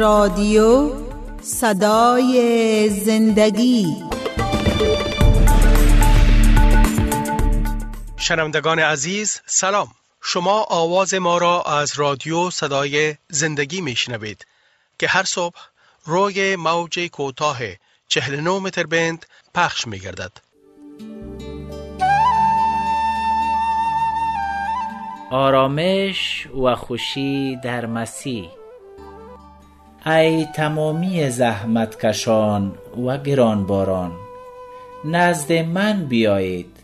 [0.00, 0.92] رادیو
[1.42, 3.86] صدای زندگی.
[8.16, 9.88] شنوندگان عزیز سلام.
[10.22, 14.46] شما آواز ما را از رادیو صدای زندگی میشنوید
[14.98, 15.56] که هر صبح
[16.04, 17.58] روی موج کوتاه
[18.08, 20.32] 49 متر بند پخش می گردد.
[25.30, 28.59] آرامش و خوشی در مسیح.
[30.06, 32.72] ای تمامی زحمتکشان
[33.06, 34.12] و گرانباران
[35.04, 36.76] نزد من بیایید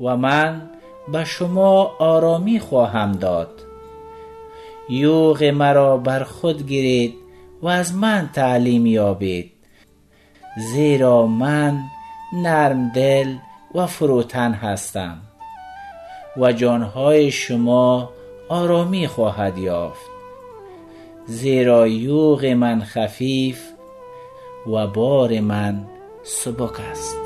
[0.00, 0.70] و من
[1.12, 3.50] به شما آرامی خواهم داد.
[4.88, 7.14] یوغ مرا بر خود گیرید
[7.62, 9.52] و از من تعلیم یابید
[10.72, 11.78] زیرا من
[12.32, 13.34] نرم دل
[13.74, 15.18] و فروتن هستم
[16.36, 18.10] و جانهای شما
[18.48, 20.19] آرامی خواهد یافت.
[21.26, 23.62] زیرا یوغ من خفیف
[24.66, 25.86] و بار من
[26.22, 27.16] سبک است.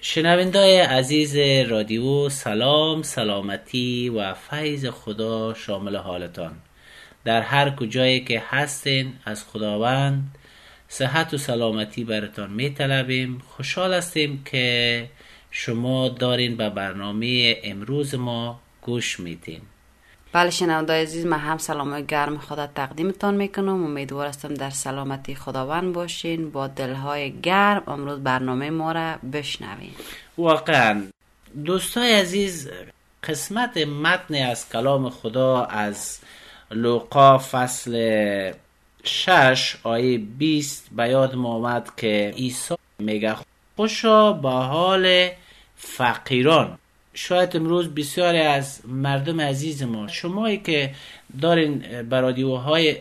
[0.00, 1.36] شنوندای عزیز
[1.70, 6.52] رادیو سلام سلامتی و فیض خدا شامل حالتان.
[7.24, 10.38] در هر کجایی که هستین از خداوند
[10.88, 15.08] صحت و سلامتی براتان می طلبیم خوشحال هستیم که
[15.50, 19.60] شما دارین به برنامه امروز ما گوش میتین
[20.32, 23.84] بله شنوندای عزیز من هم سلام گرم خدا تقدیمتان می‌کنم.
[23.84, 26.50] امیدوار هستم در سلامتی خداوند باشین.
[26.50, 29.90] با دلهای گرم امروز برنامه ما را بشنوین
[30.38, 31.02] واقعا.
[31.64, 32.70] دوستای عزیز
[33.24, 36.18] قسمت متن از کلام خدا از
[36.70, 38.52] لوقا فصل
[39.04, 43.36] شش آیه 20 به یاد ما آمد که عیسی میگه
[43.76, 45.28] خوشا به حال
[45.76, 46.78] فقیران.
[47.16, 50.94] شاید امروز بسیاری از مردم عزیز ما شمایی که
[51.40, 52.96] دارین برادیوهای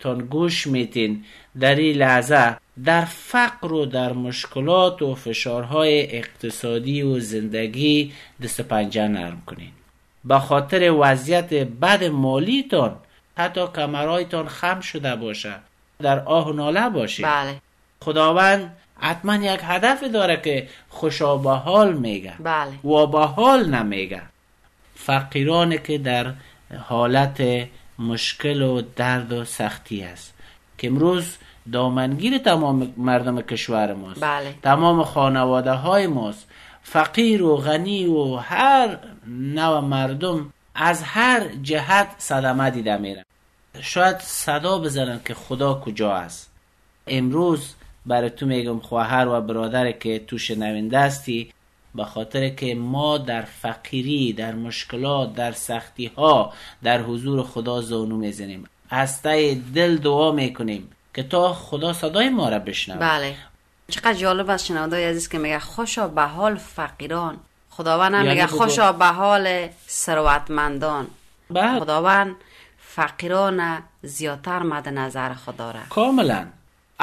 [0.00, 1.24] تان گوش میتین
[1.60, 8.12] در این لحظه در فقر و در مشکلات و فشارهای اقتصادی و زندگی
[8.42, 9.70] دست پنجه نرم کنین.
[10.24, 12.96] به خاطر وضعیت بد مالیتان
[13.38, 15.54] حتی کمرهایتان خم شده باشه.
[16.00, 17.54] در آه و ناله باشید بله.
[18.00, 22.34] خداوند حتما یک هدف داره که خوشا به حال میگه.
[22.38, 22.86] بله.
[22.86, 24.22] و به حال نمیگه.
[24.94, 26.34] فقیرانی که در
[26.78, 27.42] حالت
[27.98, 30.34] مشکل و درد و سختی است.
[30.78, 31.36] که امروز
[31.72, 34.20] دامنگیر تمام مردم کشور ماست.
[34.20, 34.54] بله.
[34.62, 36.48] تمام خانواده های ماست.
[36.82, 43.24] فقیر و غنی و هر نوع مردم از هر جهت صدمه دیده میرن.
[43.80, 46.50] شاید صدا بزنن که خدا کجا است.
[47.06, 47.74] امروز
[48.06, 51.52] برای تو میگم خواهر و برادر که تو شنونده هستی
[51.94, 56.52] به خاطر که ما در فقیری در مشکلات در سختی ها
[56.82, 58.64] در حضور خدا زانو می‌زنیم.
[58.90, 62.98] از دل دعا می‌کنیم که تا خدا صدای ما را بشنوه.
[62.98, 63.34] بله.
[63.88, 67.36] چقدر جالب است شنوندای عزیز که میگه خوشا به حال فقیران.
[67.70, 71.06] خداوند هم یعنی میگه خوشا به حال ثروتمندان.
[71.50, 72.36] بعد خداوند
[72.78, 75.80] فقیران زیادتر مد نظر خدا را.
[75.90, 76.46] کاملا.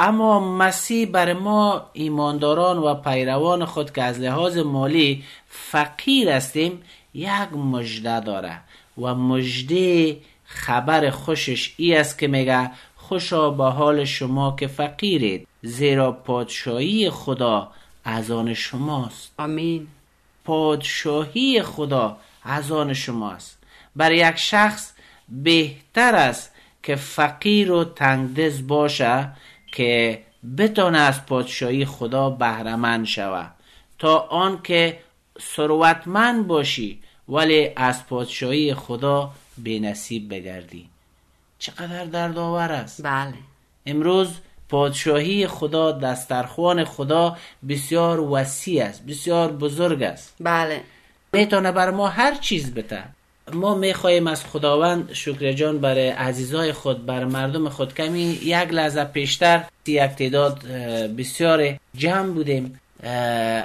[0.02, 6.82] اما مسیح بر ما ایمانداران و پیروان خود که از لحاظ مالی فقیر هستیم
[7.14, 8.60] یک مژده داره
[8.98, 16.12] و مژده خبر خوشش ای است که میگه خوشا به حال شما که فقیرید زیرا
[16.12, 17.70] پادشاهی خدا
[18.04, 19.32] از آن شماست.
[19.38, 19.86] آمین.
[20.44, 23.58] پادشاهی خدا از آن شماست.
[23.96, 24.92] برای یک شخص
[25.28, 26.52] بهتر است
[26.82, 29.28] که فقیر و تنگدز باشه
[29.72, 30.22] که
[30.58, 33.54] بتانه از پادشاهی خدا بهرمند شود
[33.98, 34.98] تا آنکه
[35.40, 40.88] ثروتمند باشی ولی از پادشاهی خدا بنصیب بگردی.
[41.58, 43.02] چقدر دردآور است.
[43.02, 43.34] بله.
[43.86, 44.28] امروز
[44.68, 47.36] پادشاهی خدا دسترخوان خدا
[47.68, 50.34] بسیار وسیع است بسیار بزرگ است.
[50.40, 50.82] بله.
[51.32, 53.04] می‌تونه بر ما هر چیز بده.
[53.54, 57.94] ما می‌خواهیم از خداوند شکر جان برای عزیزای خود بر مردم خود.
[57.94, 60.66] کمی یک لحظه پیشتر یک تعداد
[61.18, 62.80] بسیار جمع بودیم.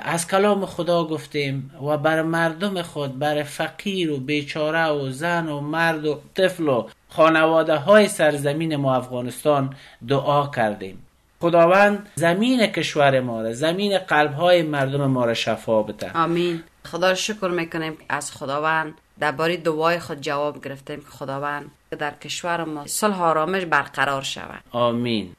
[0.01, 5.59] از کلام خدا گفتیم و بر مردم خود بر فقیر و بیچاره و زن و
[5.59, 9.75] مرد و طفل و خانواده های سرزمین ما افغانستان
[10.07, 11.01] دعا کردیم.
[11.39, 16.11] خداوند زمین کشور ما را زمین قلب های مردم ما را شفا بده.
[16.13, 16.63] آمین.
[16.85, 18.93] خدا رو شکر می‌کنیم از خداوند.
[19.19, 24.63] درباره دعای خود جواب گرفتیم که خداوند در کشور ما صلح آرامش برقرار شود.
[24.71, 25.35] آمین.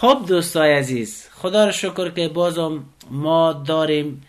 [0.00, 4.22] خب دوستای عزیز خدا رو شکر که بازم ما داریم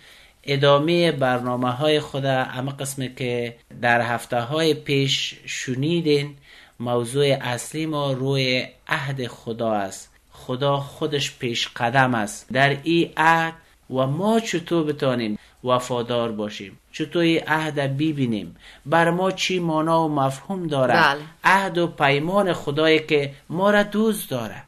[0.44, 6.36] ادامه برنامه های خدا اما قسمی که در هفته های پیش شنیدین.
[6.80, 10.12] موضوع اصلی ما روی عهد خدا است.
[10.32, 12.48] خدا خودش پیش قدم است.
[12.54, 13.54] در این عهد
[13.90, 20.16] و ما چطور بتانیم وفادار باشیم؟ چطور این عهد ببینیم؟ بر ما چی مانا و
[20.16, 21.22] مفهوم داره بله.
[21.44, 24.64] عهد و پیمان خدایی که ما را دوست داره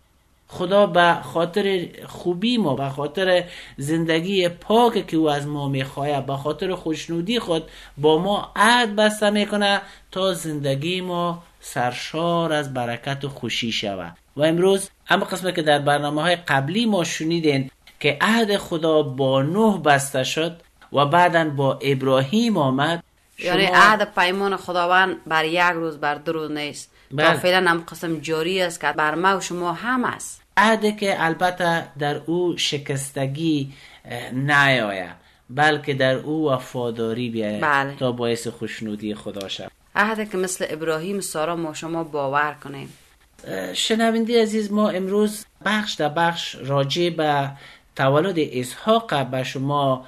[0.47, 3.43] خدا به خاطر خوبی ما به خاطر
[3.77, 7.63] زندگی پاک که او از ما می‌خواه به خاطر خوشنودی خود
[7.97, 14.17] با ما عهد بسته می‌کنه تا زندگی ما سرشار از برکت و خوشی شود.
[14.37, 19.41] و امروز اما قسمه که در برنامه های قبلی ما شنیدین که عهد خدا با
[19.41, 20.61] نوح بسته شد
[20.93, 23.03] و بعدا با ابراهیم آمد
[23.39, 27.33] یعنی عهد پیمان خداوند بر یک روز بر دو روز نیست بله.
[27.33, 31.25] تا فعلا هم قسم جاری است که بر ما و شما هم است عهدی که
[31.25, 33.73] البته در او شکستگی
[34.33, 35.15] نیاید
[35.49, 37.95] بلکه در او وفاداری بیاید بله.
[37.95, 42.93] تا باعث خوشنودی خدا شد عهدی که مثل ابراهیم سارا ما شما باور کنیم
[43.47, 47.51] اه، شنونده عزیز ما امروز بخش در بخش راجع به
[47.95, 50.05] تولد اسحاق به شما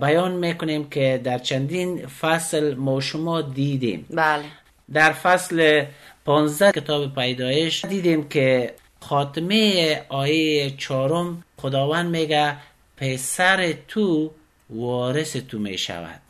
[0.00, 4.06] بیان می‌کنیم که در چندین فصل ما شما دیدیم.
[4.10, 4.44] بله.
[4.92, 5.84] در فصل
[6.24, 12.56] 15 کتاب پیدایش دیدیم که خاتمه آیه چهارم خداوند میگه
[12.96, 14.30] پسر تو
[14.70, 16.20] وارث تو می شود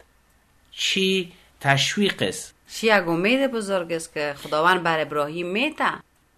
[0.73, 5.85] چی تشویق است؟ چی یک امید بزرگ است که خداوند بر ابراهیم میته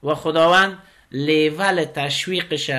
[0.02, 0.78] و خداوند
[1.12, 2.70] لیول تشویقش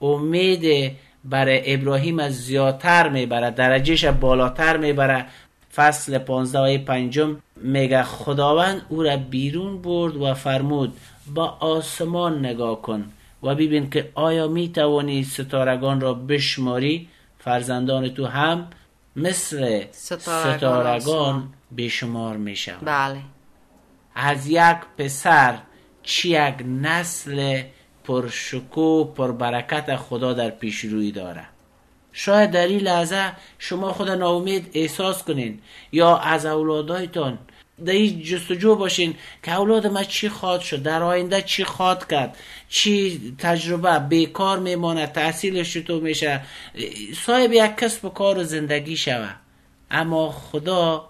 [0.00, 5.26] امید برای ابراهیم از زیادتر می‌بره درجهش بالاتر می‌بره.
[5.74, 10.96] فصل 15 آیه پنجم میگه خداوند او را بیرون برد و فرمود
[11.34, 13.04] با آسمان نگاه کن
[13.42, 17.08] و ببین که آیا می‌توانی ستارگان را بشماری؟
[17.38, 18.66] فرزندان تو هم
[19.16, 21.48] مثل ستارگان ستارگان.
[21.76, 22.84] بشمار می‌شوند.
[22.84, 23.20] بله.
[24.14, 25.58] از یک پسر
[26.02, 27.62] چی یک نسل
[28.04, 31.44] پرشکو پربرکت خدا در پیش روی داره
[32.12, 35.58] شاید در این لحظه شما خود ناامید احساس کنین
[35.92, 37.38] یا از اولادایتان
[37.84, 42.36] در این جستجو باشین که اولاد ما چی خواد شد در آینده چی خواد کرد
[42.68, 46.40] چی تجربه بیکار میمانه تحصیلش چطور میشه
[47.26, 49.30] صاحب یک کسب و کار و زندگی شوه
[49.90, 51.09] اما خدا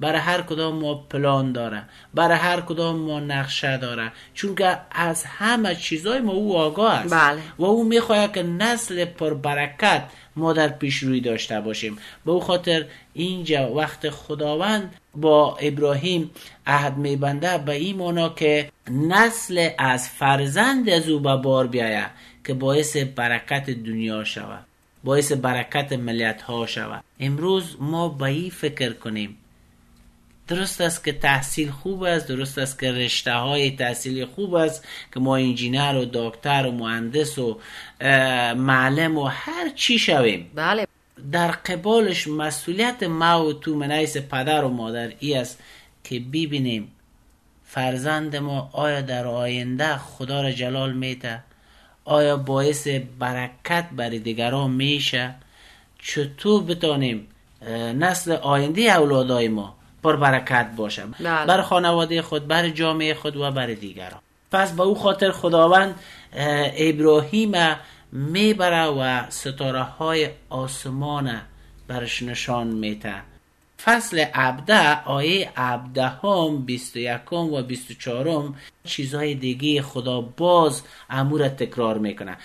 [0.00, 1.82] برای هر کدام ما پلان داره
[2.14, 4.12] برای هر کدام ما نقشه داره.
[4.34, 7.14] چون که از همه چیزای ما او آگاه است.
[7.14, 7.40] بله.
[7.58, 10.02] و او می‌خواهد که نسل پربرکت
[10.36, 11.98] ما در پیش روی داشته باشیم.
[12.24, 12.84] به او خاطر
[13.14, 16.30] اینجا وقت خداوند با ابراهیم
[16.66, 22.10] عهد میبنده به این معنا که نسل از فرزند از او به بار بیاید
[22.44, 24.64] که باعث برکت دنیا شود
[25.04, 27.04] باعث برکت ملت ها شود.
[27.20, 29.36] امروز ما به این فکر کنیم.
[30.48, 34.84] درست است که تحصیل خوب است درست است که رشته های تحصیلی خوب است
[35.14, 37.58] که ما انجینر و دکتر و مهندس و
[38.56, 40.50] معلم و هر چی شویم.
[40.54, 40.86] بله.
[41.32, 45.62] در قبالش مسئولیت ما و تو منیس پدر و مادر ای است
[46.04, 46.92] که ببینیم
[47.64, 51.42] فرزند ما آیا در آینده خدا را جلال میته
[52.04, 52.88] آیا باعث
[53.18, 55.34] برکت برای دیگران میشه؟
[55.98, 57.26] چطور بتانیم
[57.98, 59.75] نسل آینده اولادای ما
[60.06, 61.46] پر برکت باشه بله.
[61.46, 64.20] بر خانواده خود بر جامعه خود و بر دیگران.
[64.52, 66.00] پس به او خاطر خداوند
[66.32, 67.52] اه، ابراهیم
[68.12, 71.40] می‌بره و ستاره های آسمان
[71.88, 73.14] برش نشان میته
[73.84, 80.20] فصل عبده آیه عبده هم بیست و یکم و بیست و چارم چیزهای دیگه خدا
[80.20, 82.36] باز امور تکرار می‌کنه.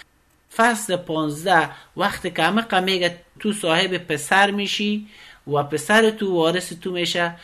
[0.56, 5.08] فصل پانزده وقتی که همه میگه تو صاحب پسر میشی
[5.48, 7.36] و پسر تو وارث تو میشه.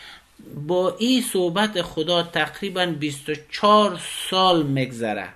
[0.68, 4.00] با این صحبت خدا تقریبا 24
[4.30, 5.28] سال میگذره.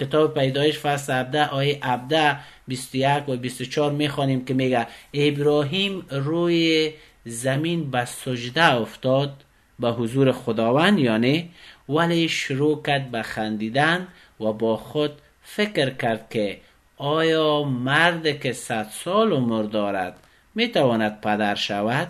[0.00, 2.38] کتاب پیدایش فصل 17 آیه 17
[2.68, 6.92] 21 و 24 می‌خوانیم که میگه ابراهیم روی
[7.24, 9.32] زمین به سجده افتاد
[9.78, 11.50] به حضور خداوند یعنی
[11.88, 14.08] ولی شروع کرد به خندیدن
[14.40, 15.12] و با خود
[15.42, 16.60] فکر کرد که
[16.96, 20.18] آیا مرد که صد سال عمر دارد
[20.56, 22.08] می‌تواند پدر شود؟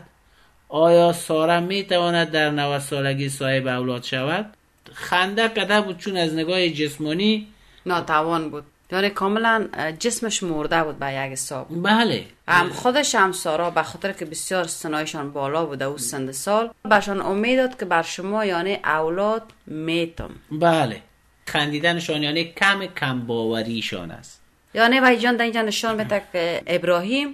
[0.68, 4.46] آیا ساره می‌تواند در 90 سالگی صاحب اولاد شود؟
[4.92, 7.46] خنده کده بود چون از نگاه جسمانی
[7.86, 8.64] ناتوان بود.
[8.92, 9.66] یعنی کاملا
[9.98, 11.66] جسمش مرده بود به یک حساب.
[11.82, 12.24] بله.
[12.48, 17.20] هم خودش هم سارا به خاطر که بسیار سنایشان بالا بوده او سند سال بهشان
[17.20, 20.30] امید داد که بر شما یعنی اولاد میتم.
[20.50, 21.02] بله.
[21.46, 24.40] خندیدنشان یعنی کم کم باوریشان است.
[24.74, 27.28] یعنی وای جان در اینجا نشان که ابراهیم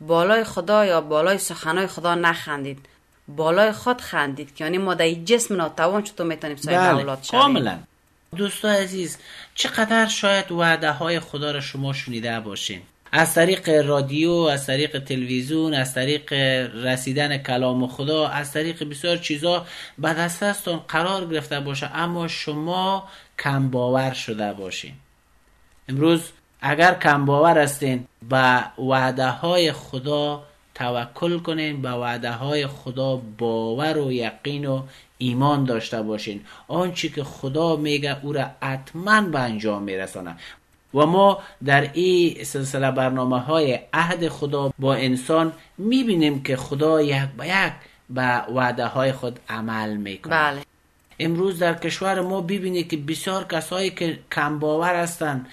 [0.00, 2.78] بالای خدا یا بالای سخنای خدا نخندید.
[3.28, 7.40] بالای خود خندید که یعنی ما در جسم ناتوان چطور می‌تونیم صاحب بله اولاد شویم.
[7.40, 7.78] کاملا.
[8.36, 9.18] دوستان عزیز
[9.54, 15.74] چقدر شاید وعده های خدا را شما شنیده باشین از طریق رادیو از طریق تلویزیون
[15.74, 16.32] از طریق
[16.84, 19.66] رسیدن کلام خدا از طریق بسیار چیزا
[19.98, 24.92] به دستتون قرار گرفته باشه اما شما کم باور شده باشین.
[25.88, 26.20] امروز
[26.60, 30.42] اگر کم باور هستین به وعده های خدا
[30.74, 34.82] توکل کنین به وعده های خدا باور و یقین و
[35.18, 36.40] ایمان داشته باشین.
[36.68, 40.36] آنچه که خدا میگه او را حتما به انجام میرسانه.
[40.94, 47.28] و ما در این سلسله برنامه های عهد خدا با انسان می‌بینیم که خدا یک
[47.38, 47.72] به یک
[48.10, 50.60] به وعده های خود عمل می‌کنه بله.
[51.18, 55.48] امروز در کشور ما ببینی که بسیار کسایی که کم باور هستند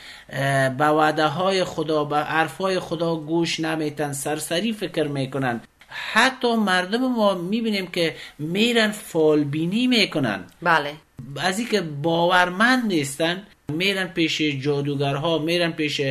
[0.78, 5.62] به وعده های خدا به حرف های خدا گوش نمیتن سرسری فکر می‌کنن.
[5.94, 10.44] حتی مردم ما می‌بینیم که میرن فالبینی می‌کنن.
[10.62, 10.94] بله.
[11.42, 16.02] از اینکه باورمند نیستن میرن پیش جادوگرها میرن پیش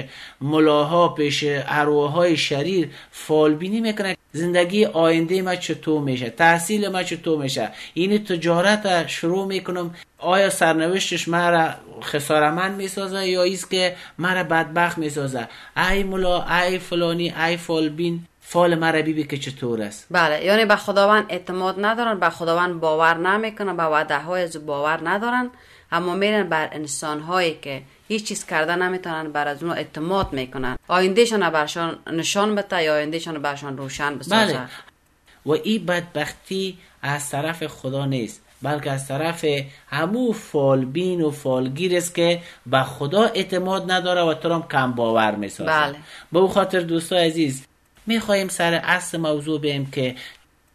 [0.40, 4.14] ملاها پیش ارواحهای شریر فالبینی می‌کنن.
[4.32, 9.94] زندگی آینده ما چطور میشه؟ تحصیل ما چطور میشه؟ این تجارت شروع می‌کنم.
[10.18, 11.70] آیا سرنوشتش مرا
[12.02, 15.48] خسارمند می‌سازه یا ایست که مرا بدبخت می‌سازه؟
[15.90, 18.26] ای ملا ای فلانی ای فالبین.
[18.44, 23.14] فال مرا بیبی که چطور است؟ بله یعنی به خداوند اعتماد ندارن به خداوند باور
[23.14, 25.50] نمی‌کنن به وعده های از او باور ندارن
[25.92, 30.78] اما میرن بر انسان هایی که هیچ چیز کرده نمی‌تونن بر از اونها اعتماد می‌کنن.
[30.88, 34.68] آیندهشان برشان نشان بده یا آیندهشان برشان روشن بسازه؟ بله.
[35.46, 39.44] و این بدبختی از طرف خدا نیست بلکه از طرف
[39.90, 45.70] همو فالبین و فالگیر است که به خدا اعتماد نداره و تو کم باور می‌سازه.
[45.70, 45.96] بله.
[46.32, 47.66] به خاطر دوستان عزیز
[48.06, 50.14] می‌خواهیم سر اصل موضوع بیم که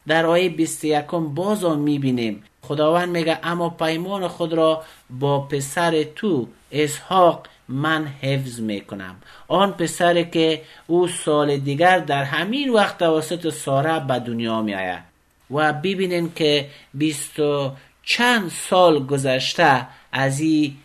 [0.08, 2.44] در آیه 21 باز هم می‌بینیم.
[2.62, 9.16] خداوند میگه اما پیمان خود را با پسر تو اسحاق من حفظ می‌کنم.
[9.48, 15.04] آن پسر که او سال دیگر در همین وقت توسط ساره به دنیا میآید.
[15.52, 17.72] و ببینین که بیست و
[18.04, 20.78] چند سال گذشته از این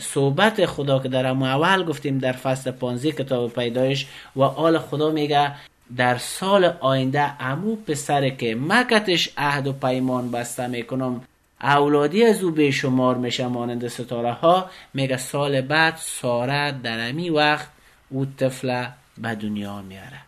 [0.00, 5.52] صحبت خدا که در اول گفتیم در فصل 15 کتاب پیدایش و آل خدا میگه
[5.96, 11.20] در سال آینده امو پسر که مکتش عهد و پیمان بسته می‌کنم
[11.62, 17.30] اولادی از او به شمار میشه مانند ستاره ها میگه سال بعد ساره در امی
[17.30, 17.68] وقت
[18.10, 18.86] او طفل
[19.18, 20.20] به دنیا میاره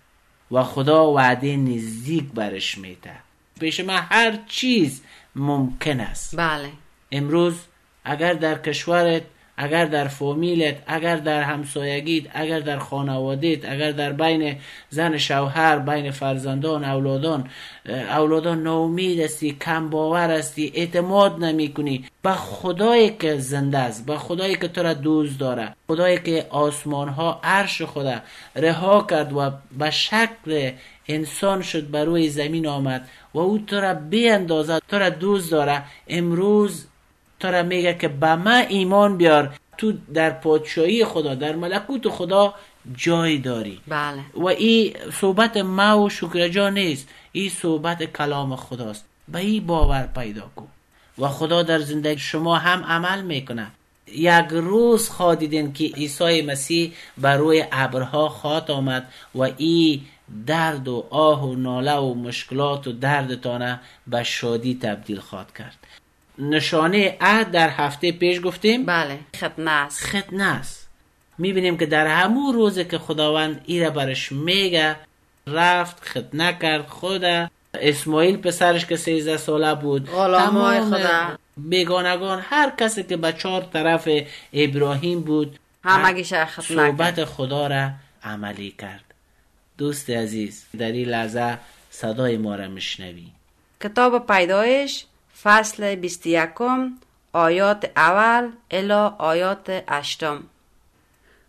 [0.50, 3.12] و خدا وعده نزدیک برش میده.
[3.60, 5.02] پیش من هر چیز
[5.36, 6.36] ممکن است.
[6.36, 6.70] بله.
[7.12, 7.54] امروز
[8.04, 9.22] اگر در کشورت
[9.56, 14.56] اگر در فامیلت اگر در همسایگیت اگر در خانوادت اگر در بین
[14.90, 17.48] زن شوهر بین فرزندان اولادان
[17.88, 24.16] اولادان ناامید هستی کم باور هستی اعتماد نمی کنی به خدایی که زنده است به
[24.16, 28.20] خدایی که تو را دوست داره خدایی که آسمان ها عرش خدا
[28.56, 30.70] رها کرد و به شکل
[31.08, 35.50] انسان شد بر روی زمین آمد و او تو را بی اندازه تو را دوست
[35.50, 35.82] داره.
[36.08, 36.86] امروز
[37.46, 39.54] تو را میگه که به من ایمان بیار.
[39.78, 42.54] تو در پادشاهی خدا در ملکوت خدا
[42.96, 43.80] جای داری.
[43.88, 44.20] بله.
[44.34, 47.08] و این صحبت ما و شکرجا نیست.
[47.32, 49.04] این صحبت کلام خداست.
[49.28, 50.68] به این باور پیدا کن
[51.18, 53.66] و خدا در زندگی شما هم عمل می‌کنه.
[54.06, 60.00] یک روز خواهدیدین که عیسی مسیح بر روی ابرها خواهد آمد و این
[60.46, 65.78] درد و آه و ناله و مشکلات و دردتانه به شادی تبدیل خواهد کرد.
[66.38, 70.88] نشانه عهد در هفته پیش گفتیم؟ بله ختنه است ختنه است
[71.38, 74.96] می‌بینیم که در همون روزی که خداوند ای را برش میگه
[75.46, 77.24] رفت ختنه کرد خود
[77.74, 81.38] اسماعیل پسرش که 13 ساله بود غلامای تمام خدا.
[81.56, 84.08] بیگانگان هر کسی که به چهار طرف
[84.52, 87.90] ابراهیم بود همگیش ختنه صحبت خدا را
[88.24, 89.04] عملی کرد.
[89.78, 91.58] دوست عزیز در این لحظه
[91.90, 93.26] صدای ما را میشنوی.
[93.80, 95.04] کتاب پیدایش
[95.42, 96.50] فصل 21
[97.32, 100.42] آیات اول الا آیات هشتم.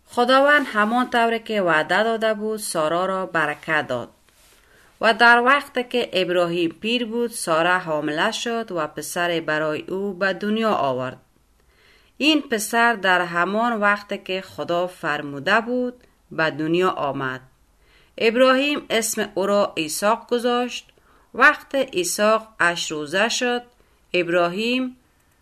[0.06, 4.08] خداوند همان طور که وعده داده بود سارا را برکت داد.
[5.00, 10.32] و در وقت که ابراهیم پیر بود ساره حامله شد و پسر برای او به
[10.32, 11.20] دنیا آورد.
[12.16, 15.94] این پسر در همان وقت که خدا فرموده بود
[16.30, 17.40] به دنیا آمد.
[18.18, 20.88] ابراهیم اسم او را ایساق گذاشت.
[21.34, 23.62] وقت ایساق اش روزه شد
[24.12, 24.96] ابراهیم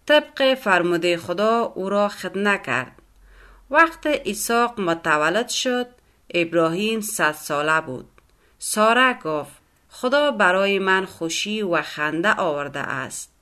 [0.07, 2.93] طبق فرموده خدا او را خدمه کرد
[3.71, 5.87] وقت ایساق متولد شد
[6.35, 8.09] ابراهیم صد ساله بود.
[8.59, 9.53] ساره گفت
[9.89, 13.33] خدا برای من خوشی و خنده آورده است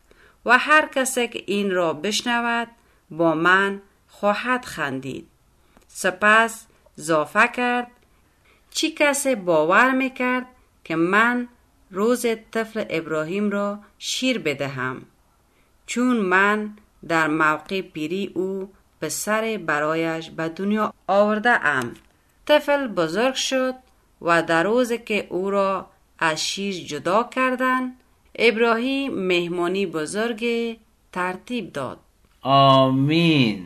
[0.46, 2.68] و هر کسی که این را بشنود
[3.10, 5.28] با من خواهد خندید.
[5.88, 7.90] سپس زافه کرد
[8.70, 10.46] چی کسی باور می‌کرد
[10.84, 11.48] که من
[11.90, 15.06] روز طفل ابراهیم را شیر بدهم؟
[15.86, 16.70] چون من
[17.08, 18.70] در موقع پیری او
[19.00, 21.94] پسر برایش به دنیا آورده ام
[22.46, 23.74] طفل بزرگ شد
[24.22, 25.86] و در روزی که او را
[26.18, 27.96] از شیر جدا کردند
[28.38, 30.44] ابراهیم مهمانی بزرگ
[31.12, 31.98] ترتیب داد.
[32.42, 33.64] آمین.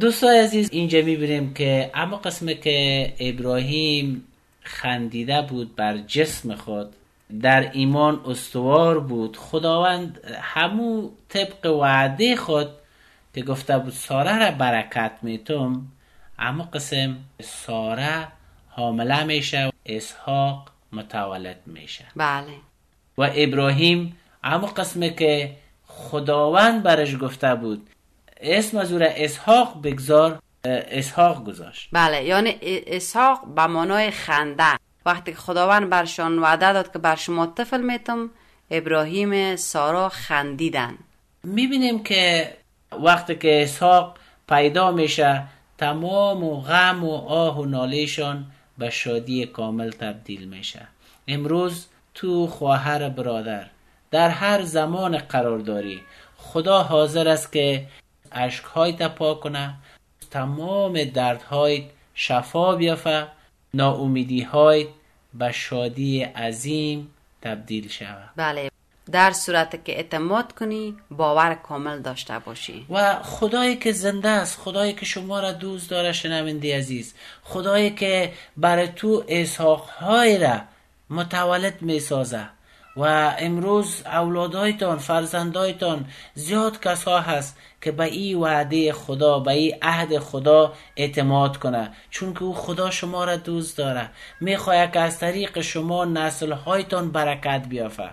[0.00, 4.24] دوستای عزیز اینجا می‌بینیم که اما قسمه که ابراهیم
[4.62, 6.92] خندیده بود بر جسم خود
[7.40, 9.36] در ایمان استوار بود.
[9.36, 12.68] خداوند همو طبق وعده خود
[13.34, 15.86] که گفته بود ساره را برکت میتم
[16.38, 18.28] اما قسم ساره
[18.68, 22.04] حامله میشه و اسحاق متولد میشه.
[22.16, 22.52] بله.
[23.18, 27.90] و ابراهیم اما قسمه که خداوند برش گفته بود
[28.40, 31.88] اسم از اسحاق بگذار اسحاق گذاشت.
[31.92, 34.81] بله یعنی اسحاق به معنای خنده.
[35.06, 38.30] وقتی که خداوند برشان وعده داد که بر شما طفل میتم
[38.70, 40.94] ابراهیم سارا خندیدن.
[41.44, 42.52] می‌بینیم که
[43.02, 44.16] وقتی که اسحاق
[44.48, 45.42] پیدا میشه
[45.78, 48.46] تمام و غم و آه و نالهشان
[48.78, 50.86] به شادی کامل تبدیل میشه.
[51.28, 53.66] امروز تو خواهر برادر
[54.10, 56.00] در هر زمان قرار داری
[56.36, 57.86] خدا حاضر است که
[58.32, 59.74] اشکهای پاک کنه
[60.30, 61.84] تمام دردهای
[62.14, 63.26] شفا بیافه
[63.74, 64.86] ناامیدی های
[65.34, 67.10] به شادی عظیم
[67.42, 68.30] تبدیل شود.
[68.36, 68.70] بله.
[69.12, 72.86] در صورت که اعتماد کنی باور کامل داشته باشی.
[72.90, 77.14] و خدایی که زنده است خدایی که شما را دوست داره شنونده عزیز.
[77.42, 80.60] خدایی که برای تو اسحاقهای را
[81.10, 82.48] متولد می سازه
[82.96, 90.18] و امروز اولادهایتان فرزندایتان زیاد کسا هست که به این وعده خدا به این عهد
[90.18, 91.90] خدا اعتماد کنه.
[92.10, 94.10] چون که او خدا شما را دوست داره.
[94.40, 98.10] می‌خواهد که از طریق شما نسلهایتان برکت بیافه.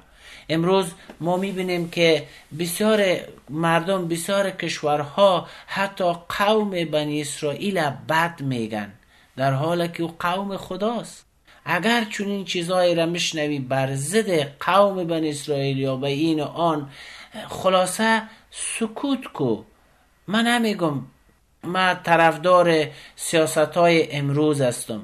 [0.50, 2.28] امروز ما می‌بینیم که
[2.60, 3.18] بسیار
[3.50, 8.94] مردم بسیار کشورها حتی قوم بنی اسرائیل بد میگن
[9.38, 11.29] در حالی که او قوم خداست.
[11.72, 16.44] اگر چون این چیزهایی را میشنوی بر ضد قوم بن اسرائیل یا به این و
[16.44, 16.90] آن
[17.48, 19.64] خلاصه سکوت کو.
[20.28, 21.02] من نمیگم
[21.64, 25.02] من طرفدار سیاست های امروز هستم.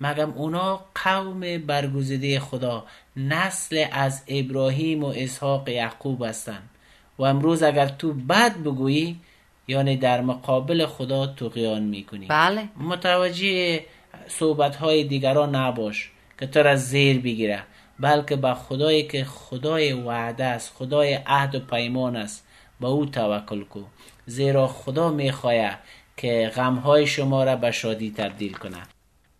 [0.00, 2.84] مگم اونا قوم برگزیده خدا
[3.16, 6.70] نسل از ابراهیم و اسحاق یعقوب هستند
[7.18, 9.20] و امروز اگر تو بد بگویی
[9.68, 12.26] یعنی در مقابل خدا قیان می‌کنی.
[12.26, 12.68] بله.
[12.76, 13.80] متوجه
[14.28, 16.10] صحبت های دیگران نباش
[16.40, 17.62] که تو را زیر بگیره
[18.00, 22.46] بلکه به خدایی که خدای وعده است خدای عهد و پیمان است
[22.80, 23.80] به او توکل کو.
[24.26, 25.78] زیرا خدا می‌خواهد
[26.16, 28.82] که غمهای شما را به شادی تبدیل کنه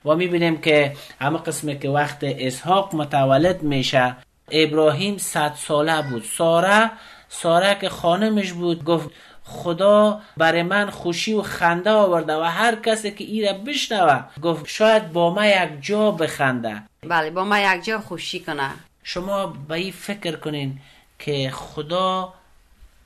[0.04, 4.16] و می‌بینیم که همه قسمه که وقت اسحاق متولد میشه
[4.50, 6.24] ابراهیم صد ساله بود.
[6.24, 6.90] ساره
[7.28, 9.10] ساره که خانمش بود گفت
[9.48, 15.12] خدا برای من خوشی و خنده آورده و هر کسی که ایره بشنوه گفت شاید
[15.12, 16.82] با ما یک جا بخنده.
[17.02, 18.70] بله با ما یک جا خوشی کنه.
[19.02, 20.78] شما به این فکر کنین
[21.18, 22.34] که خدا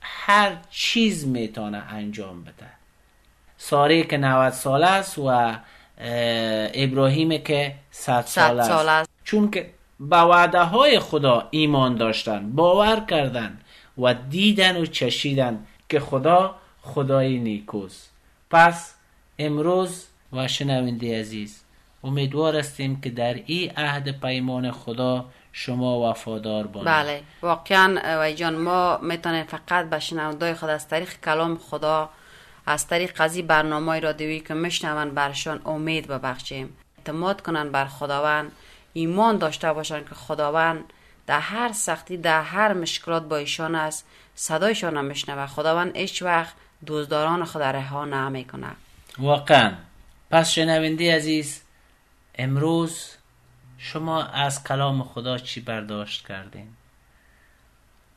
[0.01, 2.67] هر چیز می‌تونه انجام بده.
[3.57, 5.55] ساره که 90 ساله است و
[6.73, 8.71] ابراهیم که 100 ساله است.
[8.71, 9.09] است.
[9.23, 13.57] چون که به وعده های خدا ایمان داشتن باور کردن
[13.97, 15.65] و دیدن و چشیدن.
[15.91, 18.11] که خدا خدای نیکوست.
[18.51, 18.95] پس
[19.39, 21.63] امروز و شنونده عزیز
[22.03, 26.87] امیدوار هستیم که در این عهد پیمان خدا شما وفادار باشید.
[26.87, 27.23] بله.
[27.41, 32.09] واقعا وی جان ما می‌تونیم فقط به شنوندای خود از طریق کلام خدا
[32.65, 36.77] از طریق قضی برنامه رادیویی که میشنون برشان امید ببخشیم.
[36.97, 38.51] اعتماد کنن بر خداوند
[38.93, 40.83] ایمان داشته باشن که خداوند
[41.27, 44.05] در هر سختی در هر مشکلات با ایشان است.
[44.35, 46.53] صدایشان هم میشنوه خداوند هیچ وقت
[46.85, 48.67] دوزداران خود رها نمی‌کنه
[49.17, 49.73] واقعا.
[50.31, 51.61] پس شنونده عزیز
[52.35, 53.15] امروز
[53.77, 56.67] شما از کلام خدا چی برداشت کردین؟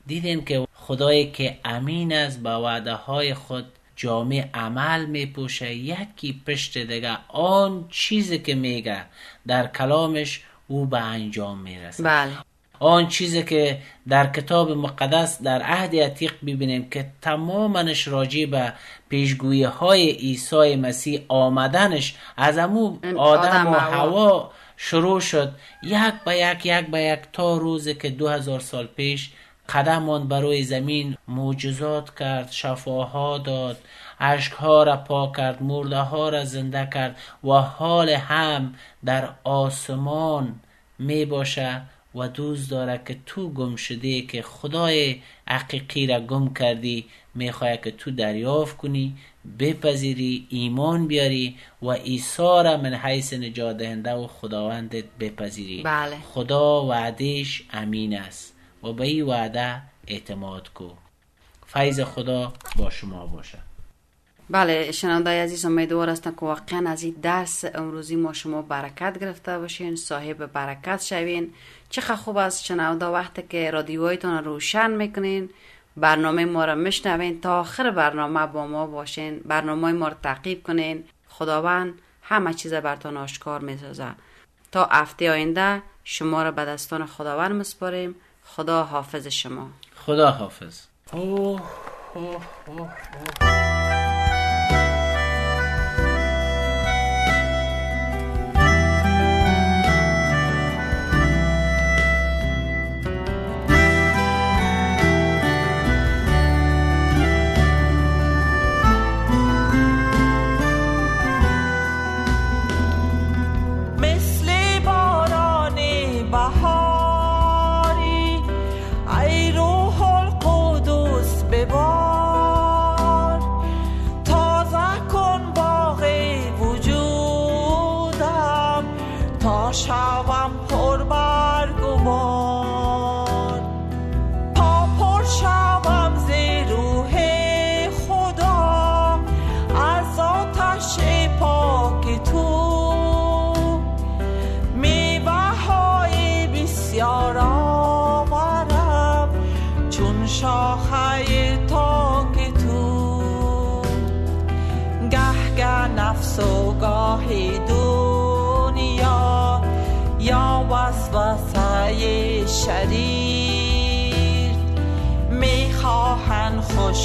[0.07, 5.75] دیدین که خدایی که امین است با وعده های خود جامع عمل میپوشه.
[5.75, 9.05] یکی پشت دیگه آن چیزی که میگه
[9.47, 12.33] در کلامش او به انجام می‌رسه بله.
[12.79, 18.73] آن چیزی که در کتاب مقدس در عهد عتیق ببینیم که تمامنش راجع به
[19.09, 25.53] پیشگویی های عیسی مسیح آمدنش از امو آدم و هوا شروع شد.
[25.83, 29.31] یک به یک یک به یک تا روزی که دو هزار سال پیش
[29.69, 33.79] قدم برای زمین معجزات کرد شفاها داد
[34.59, 40.61] ها را پاک کرد مرده ها را زنده کرد و حال هم در آسمان
[40.99, 41.83] می باشه
[42.15, 45.17] و دوست داره که تو گم شده که خدای
[45.49, 47.05] حقیقی را گم کردی.
[47.35, 49.17] می‌خواه که تو دریافت کنی
[49.59, 55.83] بپذیری ایمان بیاری و عیسی را من حیث نجات دهنده و خداوندت بپذیری.
[55.83, 56.17] بله.
[56.33, 60.89] خدا وعدش امین است و به این وعده اعتماد کو
[61.67, 63.59] فیض خدا با شما باشه
[64.51, 69.59] بله شنونده عزیز امیدوار هستم که واقعا از این درس امروزی ما شما برکت گرفته
[69.59, 69.97] باشین.
[69.97, 71.55] صاحب برکت شوین.
[71.91, 75.51] چقدر خوب است شنونده وقتی که رادیوهایتان روشن می‌کنین.
[75.97, 77.41] برنامه ما را میشنوین.
[77.41, 79.41] تا آخر برنامه با ما باشین.
[79.45, 81.05] برنامه ما را تعقیب کنین.
[81.29, 84.15] خداوند همه چیز برتان آشکار می‌سازه.
[84.73, 89.69] تا هفته آینده شما را به دستان خداوند مسپاریم خدا حافظ شما.
[89.97, 90.81] خدا حافظ
[91.13, 91.63] اوه
[92.15, 93.64] اوه اوه.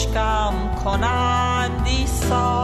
[0.10, 2.59] خوشکم کنند ایسا